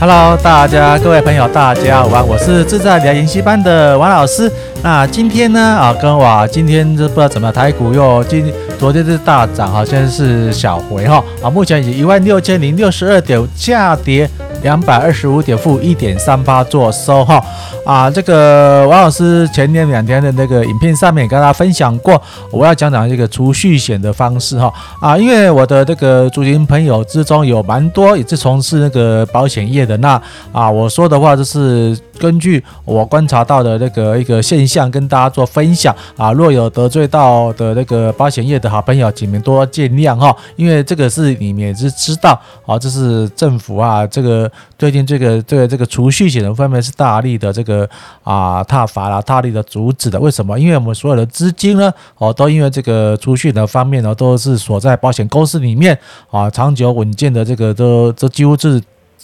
[0.00, 4.50] Hello，大家各位朋友，大家好，我是自在聊研习班的王老师。
[4.82, 14.28] 那今天呢啊，跟我今天就不知道怎么台股又今昨天是大涨，好像是小回哈啊，目前以一万六千零六十二点下跌
[14.62, 17.42] 两百二十五点，负一点三八做收哈。
[17.84, 22.20] 啊，这个王老师前天两天的那个影片上面跟大家分享过，
[22.52, 30.20] 我要讲讲这个储蓄险的方式哈啊，因为我的这个族群朋友之中有蛮多也是从事那个保险业的，那
[30.52, 47.88] 啊，我说的话就是根据我观察到的那个一个现象跟大家做分享啊，若有得罪到的那个保险业的好朋友，请你们多见谅哈，因为这个是你们也是知道啊，这是政府啊，这个最近这个这个这个储蓄险的方面是大力的这个。
[48.22, 50.58] 啊，踏伐了，大力的阻止的，为什么？
[50.58, 55.98] 因为我们所有的资金呢，哦，都因为这个储蓄的方面呢，都是锁在保险公司里面
[56.30, 58.80] 啊，长久稳健的这个都都几乎是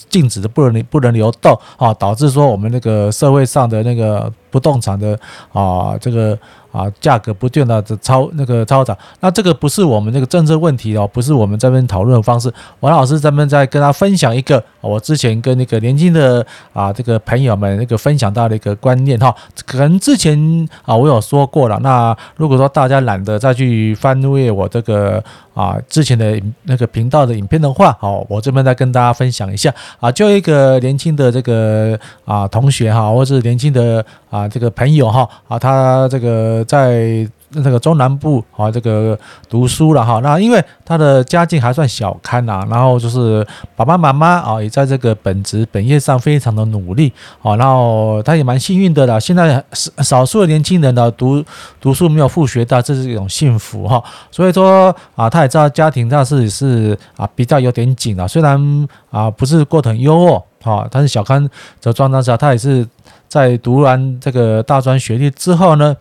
[0.09, 5.17] 禁止的，不能不能流动啊，导致说我们那个社会上的那个不动产的
[5.51, 6.37] 啊，这个。
[6.69, 12.53] 啊，价格不断的超那个超涨，那这个不是我们这个政策问题哦，不是我们这边讨论的方式。
[12.81, 19.33] 王老师这边在跟他分享一个我之前跟那个年轻的啊这个朋友们那个分享到的一个观念哈，
[19.65, 20.37] 可能之前
[20.83, 21.79] 啊我有说过了。
[21.81, 25.23] 那如果说大家懒得再去翻阅我这个
[25.55, 34.05] 啊之前的那个频道的影片的话，好，我这边再跟大家分享一下啊，就一个年轻的这个啊同学哈，或是年轻的
[34.37, 36.63] 啊这个朋友哈啊，他这个。
[36.67, 39.17] 在那个中南部啊，这个
[39.49, 40.19] 读书了哈。
[40.21, 47.55] 那因为他的家境还算小康呐，然后就是爸爸妈妈啊，也在这个本职本业上非常的努力啊。
[47.55, 49.17] 然后他也蛮幸运的了。
[49.17, 51.41] 现在少少数的年轻人呢，读
[51.79, 54.03] 读书没有复学到，这是一种幸福哈。
[54.29, 58.27] 所以说啊，他也知道家庭上是是啊比较有点紧啊。
[58.27, 61.49] 虽然啊不是过得很优渥哈，但是小康
[61.81, 62.85] 的状态下，他也是
[63.27, 65.95] 在读完这个大专学历之后呢。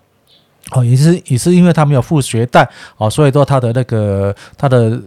[0.73, 5.01] 哦，也是也是因为他没有付学贷哦，所以说他的那个他的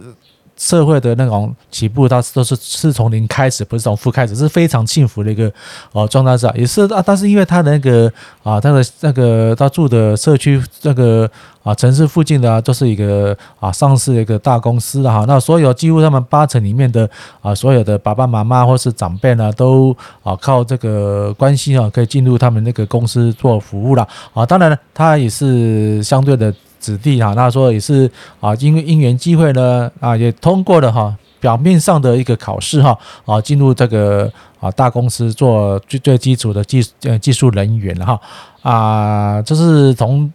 [0.60, 5.50] 社会的那种起步，他都是是从零开始，不是从负开始，是非常幸福的一个
[5.92, 8.12] 哦状态是也是啊，但是因为他的那个
[8.42, 11.28] 啊，他的那个他住的社区那个。
[11.62, 15.26] 啊，城市附近的啊，都是一个啊上市的一个大公司哈。
[15.28, 17.06] 那所有几乎他们八成里面的
[17.42, 24.46] 啊，所有的爸爸妈妈或是长辈呢，都啊靠这个关系啊，可以进入他们那个公司做服务了啊。
[24.46, 26.50] 当然了，他也是相对的
[26.80, 27.34] 子弟哈。
[27.36, 28.10] 那说也是
[28.40, 38.20] 啊，因为因缘机会呢啊，也通过了哈表面上的一个考试哈啊，进入这个啊大公司做最最基础的技呃技术人员哈
[38.62, 40.32] 啊，这是从。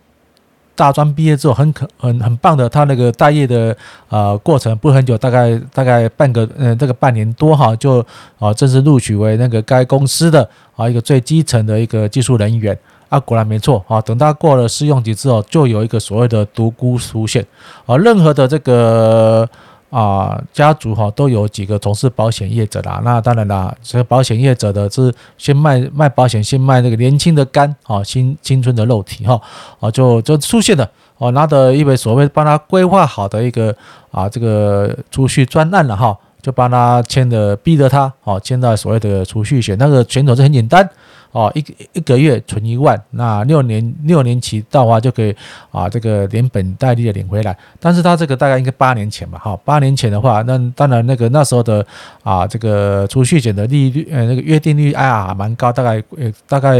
[0.77, 3.73] 大专毕业之后很可很很棒的，他那个待业的
[4.09, 8.05] 呃过程不很久，大概大概半个呃这个半年多哈，就
[8.37, 10.45] 啊正式录取为那个该公司的
[10.75, 12.77] 啊一个最基层的一个技术人员
[13.09, 17.45] 啊，果然没错啊，等他过了试用期之后，就有一个所谓的独孤出现
[17.85, 19.47] 啊，任何的这个。
[19.91, 23.01] 啊，家族哈都有几个从事保险业者啦。
[23.05, 29.39] 那当然啦，这个保险业者的是先卖卖保险，先卖那个年轻的肝啊，青青春的肉体哈
[29.79, 33.73] 啊，就就出现了哦，拿的一位所谓帮他规划好的一个
[34.11, 40.89] 啊这个储蓄专案了哈，就帮他签的，逼着他哦签到所谓的储蓄险，那个选手是很简单。
[41.35, 41.59] 哦，一
[41.91, 45.35] 一个月存一万，那六年六年期到的话就可以
[45.69, 47.53] 啊，这个连本带利的领回来。
[47.77, 51.85] 但是他这个大概应该八年前吧，哈，八年前的话，那当然那个那时候的
[52.23, 56.79] 啊，这个储蓄险的利率，呃，那个约定率哎呀蛮高，大概呃大概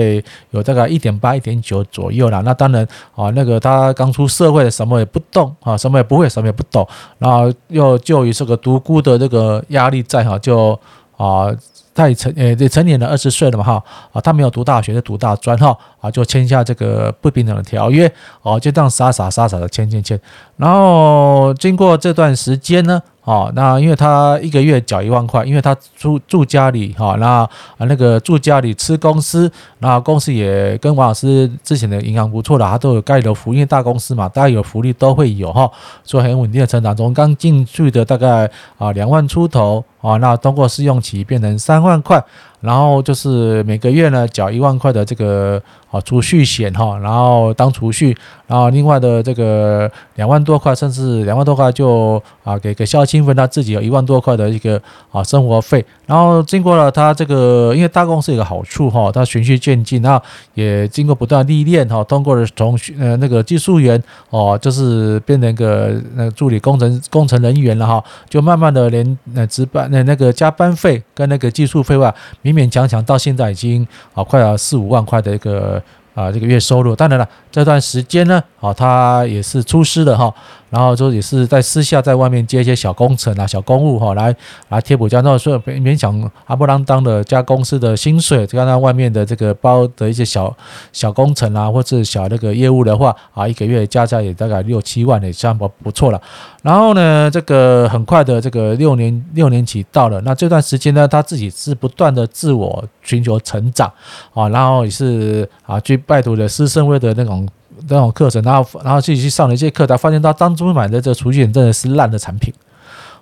[0.51, 2.41] 有大概一点八、一点九左右啦。
[2.45, 6.87] 那当然啊，那个他刚出社会，什么也不懂啊，什么也不会，什么也不懂，
[7.17, 10.79] 然后又就于这个独孤的这个压力在哈，就
[11.17, 11.53] 啊。
[11.95, 18.11] 他也成，呃，也成年了二十岁了嘛，哈，啊，他没有读大学，就读大专，哈，啊，就签下这个不平等的条约，
[18.43, 20.19] 哦，就这样傻傻傻傻的签签签，
[20.57, 23.01] 然后经过这段时间呢。
[23.25, 27.49] 哦，那因为他一个月缴一万块，因为他住住家里哈，那啊
[27.79, 35.69] 那个住家里吃公司，那公司也跟王老师之前的银行不错的，他都有该有的福利，因为大公司嘛，大家有福利都会有哈，
[36.03, 42.23] 所以很稳定的成长中，刚进去的大概啊两万出头啊，那通过试用期变成三万块。
[42.65, 48.15] 然后就是每个月呢缴一万块的这个啊储蓄险哈，然后当储蓄，
[48.47, 54.81] 然后另外的这个两万多块，甚至两万多块就啊给个孝亲费，他自己有一万多块的一个
[55.11, 55.85] 啊生活费。
[56.05, 60.21] 然后经过了他这个，因为大公司有个好处哈，他循序渐进，然后
[60.53, 72.13] 也经过不断历练哈，通过了从呃那个技术员哦，就是变成个那助理工程工程人员了哈，就慢慢的连那值班那那个加班费跟那个技术费吧，
[72.55, 75.81] 勉勉强强到现在已经啊快要四五万块的一个
[76.13, 76.95] 啊这个月收入。
[76.95, 80.33] 当然了，这段时间呢，啊他也是出师的哈。
[80.71, 84.35] 然后就也是在私下在外面接一些小工程啊、小公务哈，来
[84.67, 90.53] 来贴补家那，所以勉强阿不啷当的加公司的薪水，加上外面的这个包的一些小
[90.91, 96.21] 小工程啊，或者小那个业务的话啊，一个月加起来也大概六七万也算不不错了。
[96.61, 103.89] 然后呢，这个很快的这个六年六年期到了，那这段时间呢，他自己是不断的自我寻求成长
[104.33, 107.44] 啊，然后也是啊去拜读了师生会的那种。
[107.87, 112.53] 这种课程，然后然后自己去上了一些课，才发现他当初买的这个储蓄险真的是烂的产品，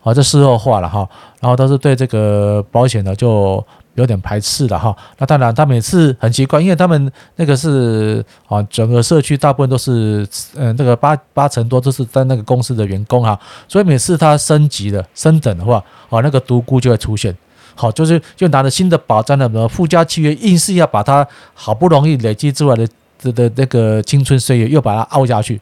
[0.04, 1.08] 啊，这事后话了哈。
[1.40, 3.64] 然后他是对这个保险呢就
[3.96, 4.96] 有点排斥了哈。
[5.18, 10.26] 那当然，他每次很奇怪，因为他们那个是啊，整个社区大部分都是
[10.56, 13.38] 嗯，这个八八成多都是在那个公司的员工哈，
[13.68, 17.36] 所以每次他升级了升等的话，啊，那个独孤就会出现，
[17.76, 22.88] 好，就是就拿着新的保障的什么附加契约，硬是要把它好不容易累积出来的。
[23.24, 25.60] 的的那个青春岁月又把它凹下去，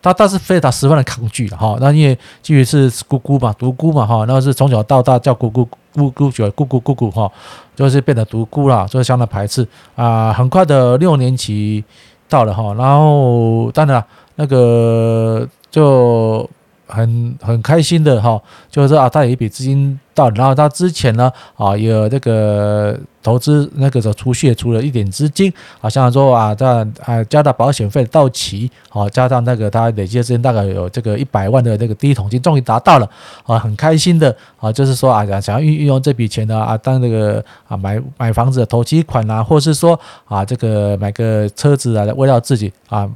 [0.00, 1.76] 他但是非常十分的抗拒的哈。
[1.80, 7.30] 那因为基于是姑姑嘛，独孤嘛哈，那是从小到大叫姑姑姑姑叫姑姑姑姑哈，
[7.74, 9.66] 就是变得独孤啦，就是相当排斥
[9.96, 10.32] 啊。
[10.32, 11.84] 很快的六年级
[12.28, 14.06] 到了哈，然后当然了
[14.36, 16.48] 那个就。
[16.92, 18.40] 很很开心的哈，
[18.70, 25.50] 就是说啊，他有一笔资金到，然后他之前呢啊有这个投资那个的储蓄也出了一点资金，
[25.80, 33.08] 好像说啊这啊加到保险费到期，好加上那个他累计的资金大概有这个一百万的这个第一桶金终于达到了
[33.44, 43.08] 啊，很开心的啊，就是说啊想要运运用这笔钱呢啊当这个啊买买房子的头期款啊，或是说啊这个买个车子啊为了自己啊。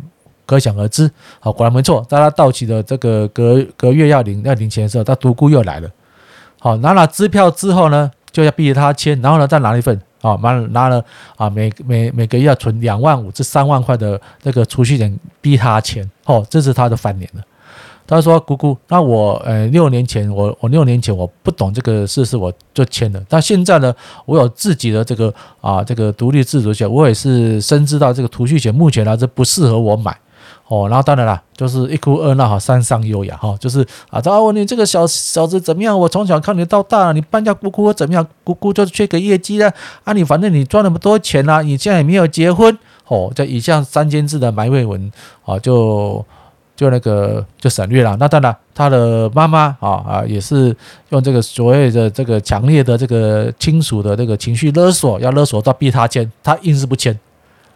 [0.46, 1.10] 可想而知，
[1.40, 2.02] 好，果然没错。
[2.08, 5.90] 在他到期的这个隔隔月要领要领钱的时候，他独孤又来了。
[6.60, 11.04] 好，拿了支票之后呢，就要逼着他签，然后呢再拿了一份，啊，拿拿了
[11.36, 16.08] 啊，每每每个月要存两万五至三万块的那个储蓄险，逼他签。
[16.24, 17.42] 哦，这是他的翻脸了。
[18.08, 23.20] 他说：“姑姑，那我呃六年前我我六年前我不懂这个事是，我就签了。
[23.28, 23.92] 但现在呢，
[24.24, 30.16] 我有自己的这个啊这个独立自主权，我也是深知到这个储蓄险目前来说不适合我买。”
[30.68, 35.96] 哦，然后当然了，就是一哭二闹哈，三上优雅哈，就是啊，他问你这个小小子怎么样？
[35.96, 38.26] 我从小看你到大，你搬家姑姑怎么样？
[38.42, 39.72] 姑姑就是缺个业绩了
[40.02, 40.12] 啊！
[40.12, 42.76] 你反正你赚那么多钱啊，你现在也没有结婚
[43.06, 45.12] 哦，这以上三千字的埋怨文
[45.44, 46.24] 啊，就
[46.74, 48.16] 就那个就省略了。
[48.18, 50.76] 那当然，他的妈妈啊啊也是
[51.10, 57.16] 用这个所谓的这个强烈的这个亲属的这个情绪勒索，要勒索到逼他签，他硬是不签。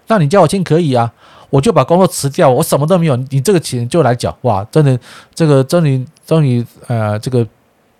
[0.08, 1.12] 那你叫我签可以啊？
[1.50, 4.98] 我就把工作辞掉，我什么都没有，你这个钱就来缴，哇，真的，
[5.34, 7.46] 这个终于终于呃，这个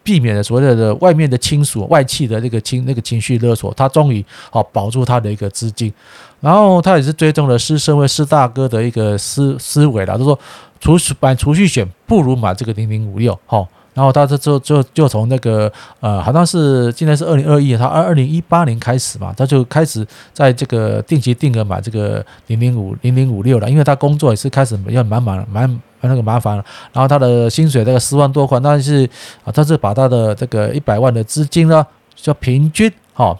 [0.02, 5.92] 避免了所谓的外面的亲属外戚的那个情那个情绪勒索，他终于好保住他的一个资金，
[6.40, 10.38] 然后他也是追踪了施升辉施大哥的一个思思维了，就说
[10.80, 13.68] 储买储蓄险不如买这个零零五六，好。
[14.00, 15.70] 然后他这就就就从那个
[16.00, 26.64] 呃，好像是今年是二零二一，他二二零一八年开始嘛，他就开始在这个定期定额买这个零零五零零五六了，因为他工作也是开始要蛮蛮蛮那个麻烦了。
[26.94, 29.06] 然后他的薪水大概四万多块，但是
[29.44, 33.38] 啊，他是把他的这个一百万的资金呢，就平均哈。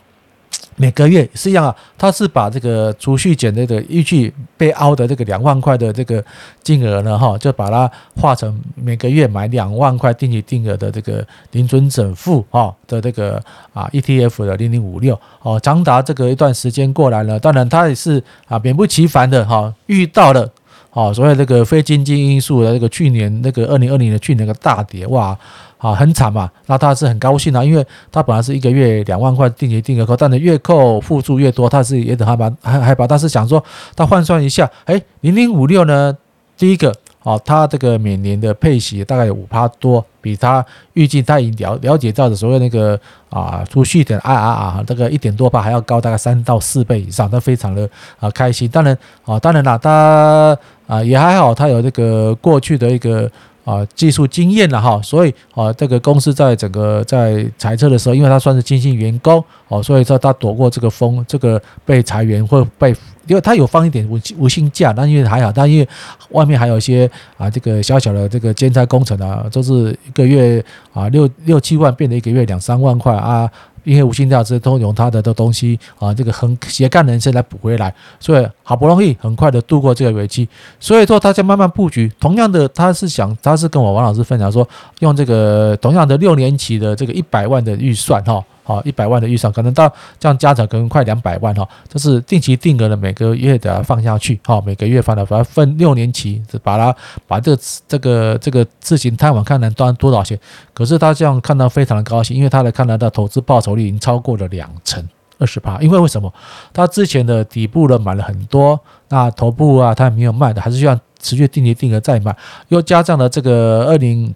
[0.76, 6.22] 每个月是一样啊，他是把这个储蓄险的这个预计被凹的这个两万块的这个
[6.62, 20.46] 金额呢，哈，就把它化成每个月买两万块定期定额的这个零存整付哈的这个啊 ETF 的零零五六哦，长达这个一段时间过来了，当然它也是啊免不其烦的哈，遇到了
[20.90, 25.34] 啊所谓这个非经济因素的这个去年那个二零二零的去年的大跌哇。
[25.80, 27.82] 啊，很惨嘛，那他是很高兴啊，因为
[28.12, 33.06] 他本来是一个月两万块定期定额扣，但是月扣付出越多，他是也很害怕，害害怕。
[33.06, 33.64] 但是想说，
[33.96, 36.14] 他换算一下，哎，零零五六呢，
[36.58, 48.68] 第一个，哦，他这个每年的配息大概有五趴多，比他预计他已经了了解到的所谓那个啊储蓄的 IRR 这个一点多趴还要高，大概三到四倍以上，他非常的啊开心。
[48.68, 48.94] 当然
[49.24, 50.54] 啊，当然啦，他
[50.86, 53.30] 啊也还好，他有这个过去的一个。
[53.64, 62.90] 啊技术经验了哈，所以啊这个公司在整个在裁撤的时候，因为他算是精进员工哦，所以说他躲过这个风，这个被裁员或被，
[63.26, 65.88] 因为他有放一点无无薪假，但因为还好，但因为
[66.30, 73.50] 外面还有一些啊这个小小的这个兼差工程啊，都是一个月啊六六七万变成一个月两三万块啊。
[73.84, 80.48] 因为无薪假期都用他的的东西啊，这个很斜杠人生来补回来，所以好不容易很快的度过这个危机。
[80.78, 82.10] 所以说他在慢慢布局。
[82.20, 84.68] 同样的，他是想，他是跟我王老师分享说，
[85.00, 88.44] 用这个同样的六年期的这个一百万的预算哈。
[88.62, 96.94] 好，一百万的预算可能到这样加起来可能快两百万哈，就是定期定额的每个月的放下去，哈，每个月放的，把它分六年期，把它
[97.26, 100.38] 把这个这个这个事情摊完，看能赚多少钱。
[100.72, 105.02] 可是他这样看到非常的高兴，因为他的看到投资报酬率已经超过了两成
[105.38, 105.78] 二十八。
[105.80, 106.32] 因为为什么？
[106.72, 112.36] 他之前的底部的买了很多，那头部啊他也没有卖的，还是需要持续定期定额再买，
[112.68, 114.34] 又加上了这个二零。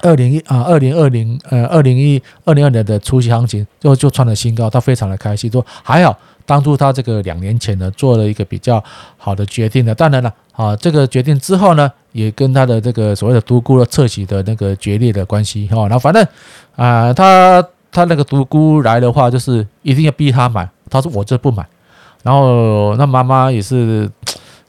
[0.00, 8.82] 二零一啊，二零二零呃，二零一二零二年的初期行情就就创了新高，他非常的开心，说还好当初他这个两年前呢做了一个比较
[9.16, 9.94] 好的决定的。
[9.94, 15.82] 当然了啊，这个决定之后呢，也跟他的这个所谓的独孤的侧起的那个决裂的关系哈。
[15.82, 16.26] 然后反正
[16.74, 21.64] 啊，他他那个独孤来的话，就是一定要逼他买，他说我这不买。
[22.22, 24.10] 然后那妈妈也是。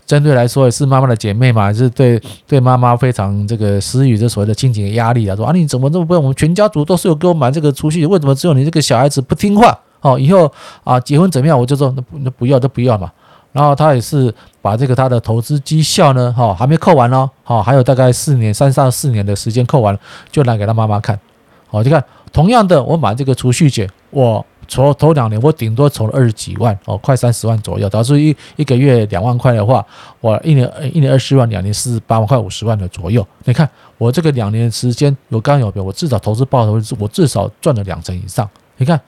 [0.06, 6.18] 针对来说也是妈妈的姐妹嘛，是对对妈妈非常这个施予这所谓的亲情的压力啊，说啊你怎么这么笨？
[6.22, 9.78] 我们全家族都是有给我买这个储蓄，为什么只有你这个小孩子不听话？
[10.02, 10.52] 哦，以后
[10.84, 11.58] 啊结婚怎么样？
[11.58, 13.12] 我就说那不那不要都不要嘛。
[13.54, 19.98] 然后他也是把这个他的投资绩效呢，哈还没扣完哦，哈还有大概四年三到四年的时间扣完，
[20.32, 21.20] 就拿给他妈妈看。
[21.68, 24.46] 好，你看同样的，我买这个储蓄险，我。
[24.68, 27.90] 从头两年我顶多筹了二十几万哦，快三十万左右。
[27.90, 29.86] 导致一一个月两万块的话，
[30.20, 33.26] 我一年一年二十万，两年四十八万，块五十万的左右。
[33.44, 38.50] 你看我这个两年时间我刚有表，我至少投资报酬我至少赚了两成以上。
[38.78, 39.00] 你看。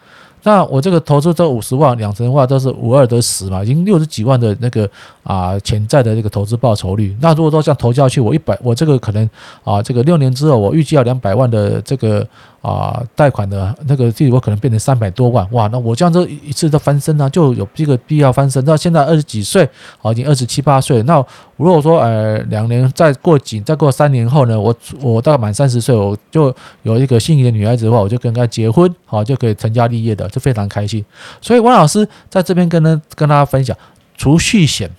[0.47, 4.87] 那我这个投资这五十万两成的话，都是五二得十嘛，已经六十几万的那个
[5.25, 7.13] 啊潜在的这个投资报酬率。
[7.19, 9.29] 那如果说像投下去，我一百，我这个可能
[9.65, 12.25] 啊，这个六年之后，我预计要两百万的这个
[12.61, 18.63] 啊贷款的那个，这我可能变成三百多万，哇，那我这样子一次都翻身啊，就有这个必要翻身。
[18.65, 19.67] 那现在二十几岁，
[19.97, 21.15] 好，已经二十七八岁，那
[21.57, 30.25] 如果说呃两年再过几再过三年后呢，我我到满三十岁，我就有一个心仪的女孩子的话，我就跟她结婚，好，就可以成家立业的。
[30.35, 31.05] 就非常开心，
[31.39, 33.77] 所以王老师在这边跟呢跟大家分享，
[34.17, 34.89] 储蓄险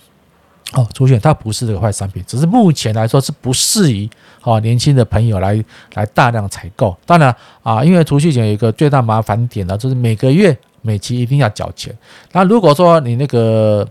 [0.73, 4.11] 哦，储蓄险它不是这个坏商品，只是目前来说是不适宜
[4.43, 6.95] 哦年轻的朋友来来大量采购。
[7.07, 11.97] 当然啊，因为储蓄险有一个最大麻烦点呢，就是每个月每期一定要缴钱。
[12.33, 13.87] 那如果说你那个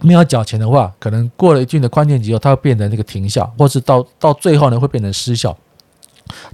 [0.00, 5.54] 没有缴钱的话，可能过了一定的宽限期后，它会变成那个停效，或是到到最后呢会变成失效。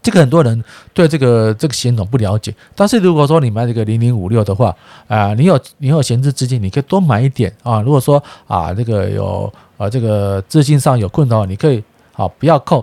[0.03, 4.75] 这个很多人对这个这个险种不了解，但是如果说你买这个零零五六的话，
[5.09, 7.81] 啊，你有你有闲置资金，你可以多买一点啊。
[7.81, 11.83] 如果说啊，这个有啊这个资金上有困难，你可以。
[12.17, 12.83] 好，不要扣，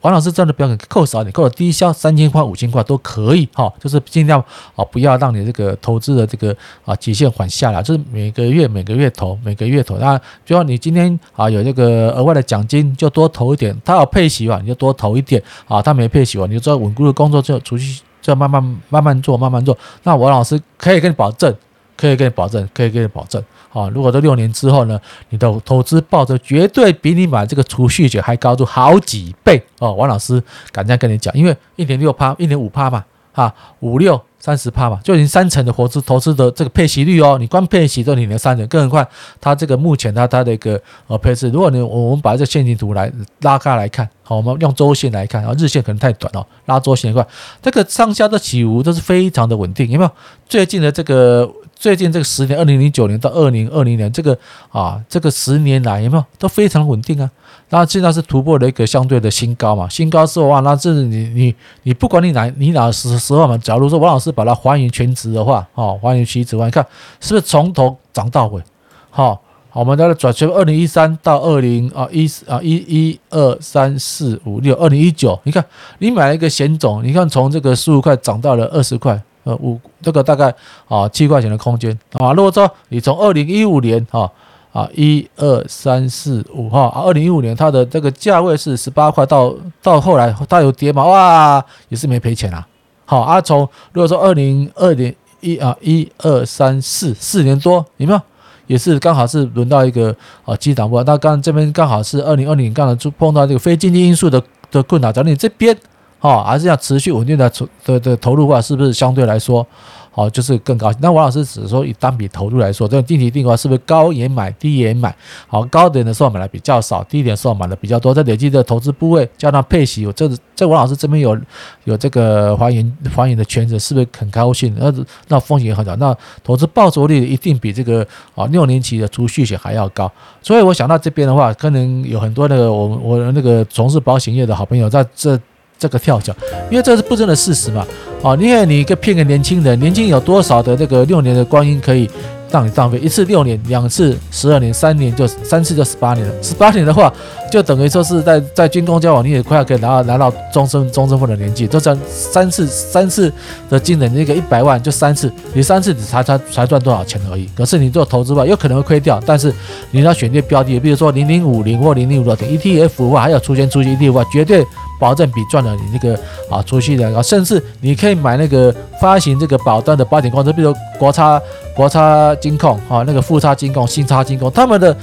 [0.00, 6.54] 王老师真的不要扣少，你扣了低消三千块、五千块都可以哈，就是尽量啊，不要让你这个投资的这个
[6.84, 9.96] 啊极限缓下来，就是每个月每个月投，每个月投。
[9.98, 19.78] 那就要你今天啊有这个额外的奖金，就多投一点；他有配息吧，你就多投一点啊；他没配息吧，你就做稳固的工作，就出去就慢慢慢慢做，慢慢做。
[20.02, 21.54] 那王老师可以跟你保证。
[21.96, 29.92] 可以给你保证，可以给你保证，啊，如果这六年之后呢，你的投资报酬绝对比你买这个储蓄险还高出好几倍哦。
[29.92, 39.06] 王老师敢这样跟你讲，因为一点六趴，一点五趴嘛，啊，五六三十趴嘛，就已经三成的投资投资的这个配息率哦，你光配息都领了三成，更何况
[39.40, 43.10] 它这个目前它它的一个呃配置，如果你我们把这个线形图来
[43.40, 47.28] 拉开来看，好，我们用周线来看，啊日线可能太短哦，拉周线的话，
[47.62, 50.10] 这个上下的起伏都是非常的稳定，有没有？
[50.48, 51.50] 最近的这个。
[51.84, 54.34] 最近这个十年，二零零九年到二零二零年，这个
[54.70, 57.30] 啊，这个十年来有没有都非常稳定啊？
[57.68, 59.86] 那现在是突破了一个相对的新高嘛？
[59.86, 63.58] 新高之后啊，那这是你你你不管你哪你哪时时候嘛？
[63.58, 66.82] 假如说王老师把它还原全值的话，哦，还原其值的话，你看
[67.20, 68.62] 是不是从头涨到尾？
[69.10, 69.38] 好，
[69.74, 75.62] 我们再来转圈二零一三到二零啊一啊一一二三四五六二零一九，你看
[75.98, 79.22] 你买了一个险种，你看从这个十五块涨到了二十块。
[79.44, 80.52] 呃，五这个大概
[80.88, 82.32] 啊七块钱的空间啊。
[82.32, 84.28] 如果说你从二零一五年啊
[84.72, 92.66] 啊一二三四五哈，二零一五年它的这个价位是十八块，到到后来它有跌嘛，哇，也是没赔钱啊。
[93.04, 93.60] 好啊，从
[93.92, 98.20] 如果说二零二零一啊一二三四四年多，有没有？
[98.66, 101.04] 也是刚好是轮到一个啊激涨波。
[101.04, 104.42] 那刚这边刚好是二零二零，刚好就碰到这个非经济因素的。
[104.70, 105.76] 的困扰，假如你这边
[106.24, 109.66] 哦还是要持续稳定的投的的投入的话，是不是相对来说？
[110.10, 110.92] 好，就是更高。
[111.00, 115.12] 那王老师只是说以单笔投入来说，这种定期定额是不是高也买，低也买？
[115.48, 118.14] 好，高点的时候买的比较少，低点的时候买的比较多。
[118.14, 121.36] 在累积的投资部位加上配息，我这这王老师这边有
[121.82, 124.72] 有这个还原还原的权值，是不是很高兴？
[124.78, 124.94] 那
[125.26, 130.08] 那风险很小，那投资报酬率一定比这个啊六年期的储蓄险还要高。
[130.40, 135.36] 所以我想到这边的话，可能有很多那个我我那个从事保险业的好朋友在这。
[135.84, 136.34] 这个跳脚，
[136.70, 137.86] 因为这是不争的事实嘛。
[138.22, 142.08] 哦，你看你一个骗个年轻人，年轻有多少的这个六年的光阴可以
[142.50, 142.98] 让你浪费？
[142.98, 146.32] 一次六年，两次十二年，三年就三次就十八年了。
[146.42, 147.12] 十八年的话，
[147.52, 151.66] 就等于说是在在军工交往，你也快要可以拿到拿到终身终身俸的年纪。
[151.66, 153.30] 就算三次三次
[153.68, 157.46] 的金额，那个一百万就三次，你三次只才才才赚多少钱而已。
[157.54, 159.20] 可是你做投资吧，有可能会亏掉。
[159.26, 159.52] 但是
[159.90, 164.64] 你要选对标的，比如说零零五零或零零五六 ETF 的话，还有出现出现 ETF 的话，绝对。
[165.00, 166.14] 保证比赚了你那个
[166.50, 171.40] 啊储蓄的高，甚至你可以买那个发行这个保单的保险公司，比如国差、
[171.74, 174.96] 国差金控啊，那个富差金控、新差金控，他们的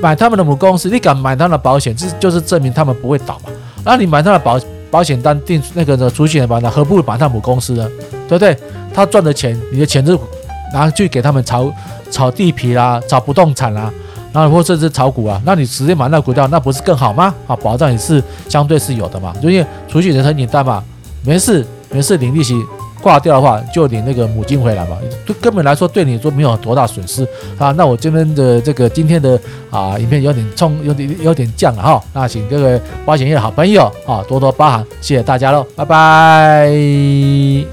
[0.00, 3.50] 买他们的母公司，你敢买他们的保险，这就是证明他们不会倒嘛。
[3.84, 4.60] 那你买他的保
[4.90, 7.88] 保险单定那个的储蓄的保单，何不买他母公司呢？
[8.28, 8.56] 对不对？
[8.92, 10.20] 他赚的钱，你的钱就
[10.72, 11.72] 拿去给他们炒
[12.10, 13.90] 炒地皮啦，炒不动产啦。
[14.32, 17.34] 那或者是炒股啊，那你直接买那股票，那不是更好吗？
[17.46, 19.34] 啊，保障也是相对是有的嘛。
[19.42, 20.82] 就因为储蓄人很简单嘛，
[21.24, 22.54] 没事没事领利息，
[23.02, 24.96] 挂掉的话就领那个母金回来嘛，
[25.26, 27.26] 对根本来说对你说没有多大损失
[27.58, 27.72] 啊。
[27.72, 29.38] 那我这边的这个今天的
[29.70, 32.02] 啊影片有点冲，有点有点降了哈。
[32.12, 37.66] 那请各位保险业的好朋友啊多多包涵，谢谢大家喽，拜拜。